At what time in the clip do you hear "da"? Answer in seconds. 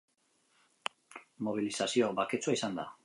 2.81-2.89